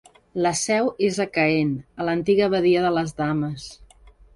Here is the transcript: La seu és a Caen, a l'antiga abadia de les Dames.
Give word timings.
La 0.45 0.53
seu 0.61 0.89
és 1.09 1.21
a 1.27 1.29
Caen, 1.37 1.77
a 2.01 2.09
l'antiga 2.11 2.51
abadia 2.51 2.87
de 2.91 2.97
les 3.01 3.19
Dames. 3.23 3.73